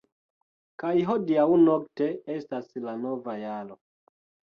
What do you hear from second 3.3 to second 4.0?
jaro!